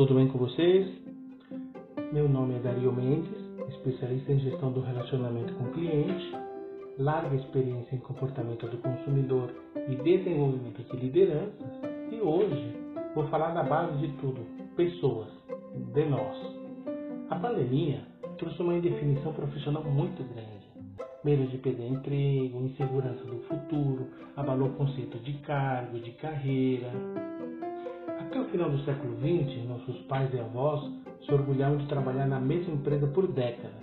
tudo 0.00 0.14
bem 0.14 0.28
com 0.28 0.38
vocês? 0.38 0.88
Meu 2.10 2.26
nome 2.26 2.54
é 2.54 2.58
Dario 2.58 2.90
Mendes, 2.90 3.36
especialista 3.68 4.32
em 4.32 4.38
gestão 4.38 4.72
do 4.72 4.80
relacionamento 4.80 5.52
com 5.52 5.64
o 5.64 5.72
cliente, 5.72 6.34
larga 6.98 7.36
experiência 7.36 7.96
em 7.96 7.98
comportamento 7.98 8.66
do 8.66 8.78
consumidor 8.78 9.54
e 9.76 9.96
desenvolvimento 9.96 10.82
de 10.84 10.96
lideranças, 10.96 11.70
e 12.10 12.18
hoje 12.18 12.74
vou 13.14 13.26
falar 13.26 13.50
da 13.50 13.62
base 13.62 13.98
de 13.98 14.08
tudo, 14.14 14.40
pessoas, 14.74 15.28
de 15.92 16.04
nós. 16.06 16.34
A 17.28 17.36
pandemia 17.36 18.00
trouxe 18.38 18.62
uma 18.62 18.76
indefinição 18.76 19.34
profissional 19.34 19.84
muito 19.84 20.24
grande. 20.32 20.70
Medo 21.22 21.46
de 21.48 21.58
perder 21.58 21.86
emprego, 21.86 22.62
insegurança 22.62 23.22
do 23.26 23.40
futuro, 23.40 24.06
abalou 24.34 24.68
o 24.68 24.72
conceito 24.72 25.18
de 25.18 25.34
cargo, 25.40 25.98
de 25.98 26.12
carreira, 26.12 26.90
até 28.30 28.38
o 28.38 28.44
final 28.44 28.70
do 28.70 28.78
século 28.84 29.16
XX, 29.16 29.68
nossos 29.68 29.98
pais 30.02 30.32
e 30.32 30.38
avós 30.38 30.88
se 31.26 31.34
orgulhavam 31.34 31.78
de 31.78 31.88
trabalhar 31.88 32.28
na 32.28 32.38
mesma 32.38 32.74
empresa 32.74 33.08
por 33.08 33.26
décadas. 33.26 33.74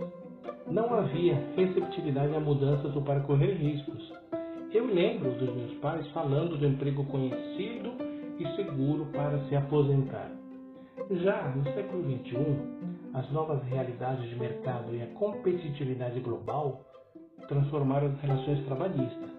Não 0.65 0.93
havia 0.93 1.35
receptividade 1.57 2.33
a 2.33 2.39
mudanças 2.39 2.95
ou 2.95 3.01
para 3.01 3.19
correr 3.19 3.55
riscos. 3.55 4.13
Eu 4.71 4.85
lembro 4.85 5.31
dos 5.31 5.53
meus 5.53 5.73
pais 5.79 6.07
falando 6.11 6.57
do 6.57 6.65
emprego 6.65 7.03
conhecido 7.07 7.91
e 8.39 8.47
seguro 8.55 9.07
para 9.07 9.37
se 9.49 9.55
aposentar. 9.57 10.31
Já 11.11 11.49
no 11.49 11.65
século 11.65 12.03
XXI, 12.03 12.37
as 13.15 13.29
novas 13.31 13.61
realidades 13.63 14.29
de 14.29 14.35
mercado 14.37 14.95
e 14.95 15.01
a 15.01 15.07
competitividade 15.07 16.21
global 16.21 16.85
transformaram 17.49 18.07
as 18.07 18.21
relações 18.21 18.63
trabalhistas. 18.65 19.29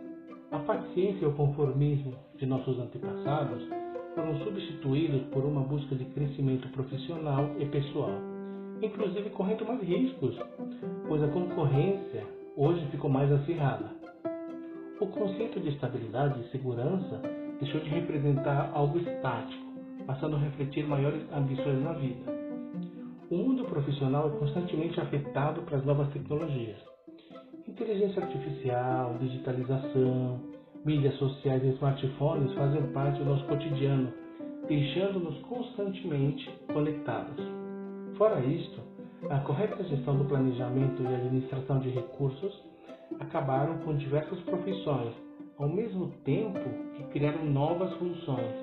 A 0.53 0.59
paciência 0.59 1.25
e 1.25 1.29
o 1.29 1.33
conformismo 1.33 2.15
de 2.37 2.45
nossos 2.45 2.79
antepassados 2.79 3.88
foram 4.15 4.39
substituídos 4.41 5.23
por 5.33 5.45
uma 5.45 5.61
busca 5.63 5.95
de 5.95 6.05
crescimento 6.07 6.69
profissional 6.71 7.51
e 7.59 7.67
pessoal, 7.67 8.13
inclusive 8.83 9.31
correndo 9.31 9.67
mais 9.67 9.81
riscos, 9.83 10.37
pois 11.07 11.23
a 11.23 11.29
concorrência 11.29 12.25
hoje 12.57 12.85
ficou 12.91 13.11
mais 13.11 13.31
acirrada. 13.31 13.91
O 15.01 15.07
conceito 15.07 15.61
de 15.61 15.69
estabilidade 15.69 16.41
e 16.41 16.51
segurança 16.51 17.21
deixou 17.61 17.81
de 17.81 17.89
representar 17.89 18.71
algo 18.75 18.99
estático, 18.99 19.65
passando 20.07 20.37
a 20.37 20.41
refletir 20.41 20.87
maiores 20.87 21.23
ambições 21.33 21.83
na 21.83 21.93
vida. 21.93 22.39
O 23.31 23.37
mundo 23.37 23.65
profissional 23.65 24.29
é 24.29 24.39
constantemente 24.39 24.99
afetado 25.01 25.63
pelas 25.63 25.85
novas 25.85 26.09
tecnologias. 26.13 26.79
Inteligência 27.69 28.23
artificial, 28.23 29.17
digitalização, 29.21 30.41
Mídias 30.85 31.15
sociais 31.17 31.63
e 31.65 31.69
smartphones 31.71 32.53
fazem 32.55 32.83
parte 32.93 33.19
do 33.19 33.25
nosso 33.25 33.45
cotidiano, 33.47 34.13
deixando-nos 34.69 35.37
constantemente 35.41 36.49
conectados. 36.73 37.45
Fora 38.17 38.41
isto, 38.41 38.81
a 39.29 39.41
correta 39.41 39.83
gestão 39.85 40.17
do 40.17 40.25
planejamento 40.25 41.03
e 41.03 41.07
administração 41.07 41.81
de 41.81 41.91
recursos 41.91 42.63
acabaram 43.19 43.79
com 43.79 43.97
diversas 43.97 44.39
profissões, 44.43 45.13
ao 45.59 45.69
mesmo 45.69 46.13
tempo 46.25 46.61
que 46.95 47.03
criaram 47.13 47.45
novas 47.45 47.93
funções. 47.95 48.55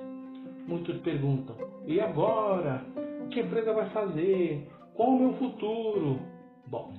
Muitos 0.66 0.96
perguntam: 1.02 1.54
e 1.86 2.00
agora? 2.00 2.82
O 3.24 3.28
que 3.28 3.40
a 3.40 3.44
empresa 3.44 3.74
vai 3.74 3.90
fazer? 3.90 4.66
Qual 4.94 5.10
o 5.10 5.18
meu 5.18 5.34
futuro? 5.34 6.18
Bom, 6.66 6.94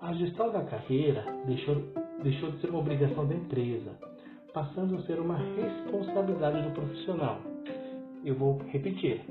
a 0.00 0.12
gestão 0.12 0.52
da 0.52 0.62
carreira 0.64 1.24
deixou, 1.46 1.76
deixou 2.22 2.50
de 2.50 2.60
ser 2.60 2.68
uma 2.68 2.80
obrigação 2.80 3.26
da 3.26 3.34
empresa 3.34 4.11
passando 4.52 4.96
a 4.96 5.02
ser 5.02 5.18
uma 5.18 5.36
responsabilidade 5.36 6.62
do 6.62 6.74
profissional. 6.74 7.40
Eu 8.24 8.34
vou 8.36 8.58
repetir: 8.68 9.24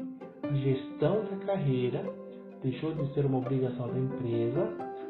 gestão 0.63 1.23
da 1.25 1.45
carreira 1.45 2.03
deixou 2.61 2.93
de 2.93 3.13
ser 3.13 3.25
uma 3.25 3.39
obrigação 3.39 3.87
da 3.87 3.99
empresa, 3.99 4.67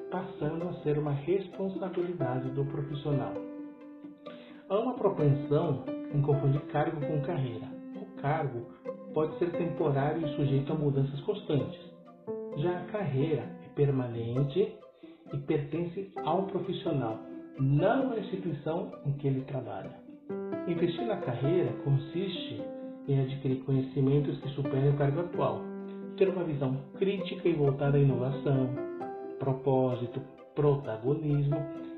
passando 0.10 0.68
a 0.68 0.74
ser 0.84 0.98
uma 0.98 1.12
responsabilidade 1.12 2.50
do 2.52 2.66
profissional. 2.66 3.34
Há 4.70 4.80
uma 4.80 4.94
propensão 4.94 5.84
em 6.14 6.22
confundir 6.22 6.62
cargo 6.68 7.00
com 7.06 7.22
carreira. 7.22 7.68
O 7.96 8.22
cargo 8.22 8.66
pode 9.14 9.38
ser 9.38 9.52
temporário 9.52 10.26
e 10.26 10.36
sujeito 10.36 10.72
a 10.72 10.76
mudanças 10.76 11.20
constantes. 11.22 11.80
Já 12.58 12.80
a 12.80 12.86
carreira 12.86 13.44
é 13.66 13.70
permanente 13.76 14.76
e 15.34 15.38
pertence 15.38 16.12
ao 16.24 16.44
profissional, 16.44 17.20
não 17.60 18.12
à 18.12 18.20
instituição 18.20 18.92
em 19.06 19.14
que 19.14 19.28
ele 19.28 19.42
trabalha. 19.42 19.92
Investir 20.68 21.06
na 21.06 21.18
carreira 21.18 21.72
consiste 21.84 22.62
em 23.08 23.20
adquirir 23.20 23.64
conhecimentos 23.64 24.40
que 24.40 24.50
superem 24.50 24.90
o 24.90 24.98
cargo 24.98 25.22
atual, 25.22 25.62
ter 26.18 26.30
uma 26.30 26.44
visão 26.44 26.78
crítica 26.98 27.48
e 27.50 27.54
voltada 27.54 27.98
à 27.98 28.00
inovação, 28.00 28.70
propósito, 29.40 30.22
protagonismo 30.56 31.58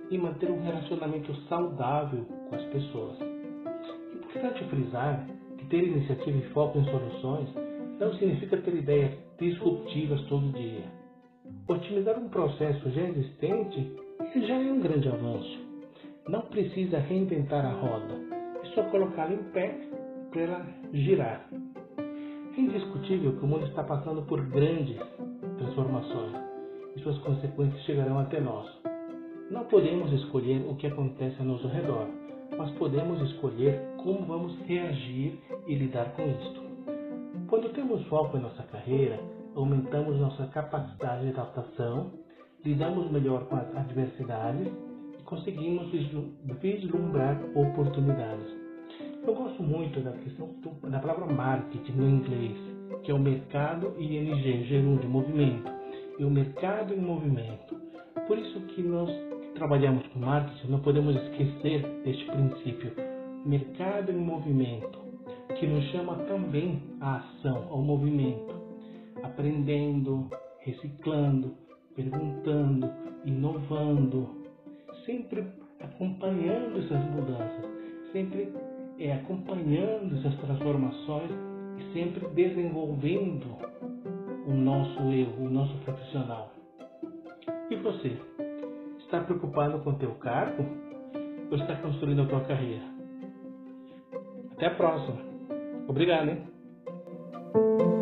e 0.10 0.18
manter 0.18 0.50
um 0.50 0.62
relacionamento 0.62 1.34
saudável 1.48 2.26
com 2.50 2.56
as 2.56 2.64
pessoas. 2.66 3.18
Importante 4.14 4.64
frisar 4.66 5.28
que 5.58 5.66
ter 5.66 5.84
iniciativa 5.84 6.38
e 6.38 6.50
foco 6.50 6.80
em 6.80 6.86
soluções 6.86 7.50
não 8.00 8.14
significa 8.14 8.58
ter 8.58 8.76
ideias 8.76 9.12
disruptivas 9.40 10.22
todo 10.24 10.54
dia. 10.54 10.86
Otimizar 11.68 12.18
um 12.20 12.30
processo 12.30 12.90
já 12.92 13.02
existente 13.02 13.96
já 14.48 14.56
é 14.56 14.72
um 14.72 14.80
grande 14.80 15.08
avanço. 15.08 15.60
Não 16.28 16.42
precisa 16.42 17.00
reinventar 17.00 17.66
a 17.66 17.72
roda 17.72 18.34
só 18.74 18.84
colocá-la 18.84 19.34
em 19.34 19.44
pé 19.52 19.76
para 20.32 20.42
ela 20.42 20.66
girar. 20.94 21.48
É 22.56 22.60
indiscutível 22.60 23.38
que 23.38 23.44
o 23.44 23.48
mundo 23.48 23.66
está 23.68 23.84
passando 23.84 24.22
por 24.24 24.42
grandes 24.48 24.98
transformações 25.58 26.34
e 26.96 27.02
suas 27.02 27.18
consequências 27.20 27.82
chegarão 27.84 28.20
até 28.20 28.40
nós. 28.40 28.68
Não 29.50 29.66
podemos 29.66 30.12
escolher 30.14 30.66
o 30.68 30.76
que 30.76 30.88
acontece 30.88 31.36
ao 31.40 31.46
nosso 31.46 31.68
redor, 31.68 32.08
mas 32.58 32.72
podemos 32.72 33.22
escolher 33.30 33.80
como 33.98 34.26
vamos 34.26 34.58
reagir 34.62 35.40
e 35.68 35.76
lidar 35.76 36.14
com 36.16 36.24
isto. 36.24 36.64
Quando 37.48 37.74
temos 37.74 38.04
foco 38.08 38.38
em 38.38 38.42
nossa 38.42 38.64
carreira, 38.64 39.20
aumentamos 39.56 40.20
nossa 40.20 40.48
capacidade 40.48 41.24
de 41.24 41.30
adaptação, 41.30 42.12
lidamos 42.66 43.12
melhor 43.12 43.46
com 43.46 43.56
as 43.56 43.76
adversidades 43.76 44.68
e 45.20 45.24
conseguimos 45.24 45.92
vislumbrar 46.62 47.40
oportunidades. 47.56 48.64
Eu 49.26 49.36
gosto 49.36 49.64
muito 49.64 50.00
da 50.02 50.12
questão 50.12 50.48
do, 50.62 50.90
da 50.90 51.00
palavra 51.00 51.26
marketing 51.26 51.92
no 51.94 52.10
inglês, 52.10 52.58
que 53.04 53.12
é 53.12 53.14
o 53.14 53.20
mercado 53.20 53.94
ING, 54.00 54.64
gerúndio, 54.66 55.10
movimento. 55.10 55.72
E 56.20 56.24
o 56.24 56.30
mercado 56.30 56.94
em 56.94 57.02
movimento. 57.02 57.76
Por 58.28 58.38
isso 58.38 58.60
que 58.68 58.82
nós 58.82 59.10
que 59.10 59.48
trabalhamos 59.56 60.06
com 60.08 60.20
marketing 60.20 60.72
não 60.72 60.80
podemos 60.80 61.16
esquecer 61.16 61.82
deste 62.04 62.26
princípio. 62.26 62.94
Mercado 63.46 64.12
em 64.12 64.18
movimento, 64.18 65.00
que 65.60 65.68
nos 65.68 65.84
chama 65.92 66.16
também 66.26 66.82
à 67.02 67.18
ação, 67.18 67.68
ao 67.70 67.82
movimento. 67.82 68.54
Aprendendo, 69.24 70.30
reciclando, 70.60 71.56
perguntando, 71.96 72.90
inovando, 73.26 74.44
sempre 75.06 75.46
acompanhando 75.80 76.80
essas 76.80 77.04
mudanças, 77.12 77.66
sempre 78.12 78.54
é, 79.00 79.14
acompanhando 79.14 80.18
essas 80.18 80.36
transformações 80.40 81.32
e 81.78 81.94
sempre 81.94 82.28
desenvolvendo 82.30 83.58
o 84.48 84.54
nosso 84.54 85.02
eu, 85.12 85.30
o 85.40 85.50
nosso 85.50 85.76
profissional. 85.80 86.52
E 87.70 87.76
você? 87.78 88.18
Está 89.00 89.22
preocupado 89.22 89.80
com 89.80 89.92
o 89.92 89.98
teu 89.98 90.12
cargo 90.16 90.64
ou 91.52 91.58
está 91.58 91.76
construindo 91.78 92.24
a 92.24 92.26
tua 92.26 92.42
carreira? 92.42 92.84
Até 94.54 94.68
a 94.68 94.76
próxima. 94.76 95.18
Obrigado, 95.88 96.30
hein? 96.30 97.93